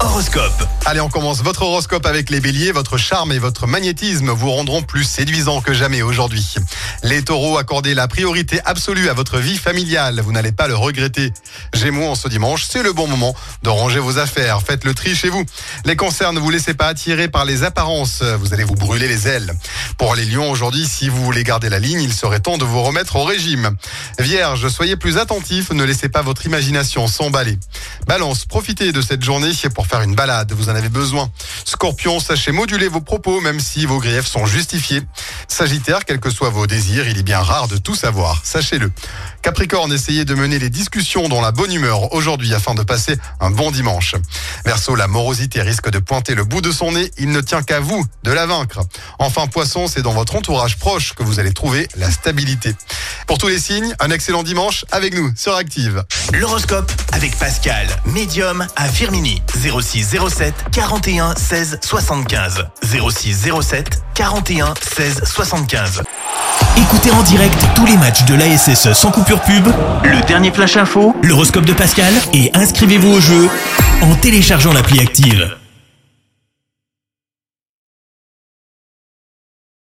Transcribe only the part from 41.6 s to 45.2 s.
humeur aujourd'hui afin de passer un bon dimanche. Verseau, la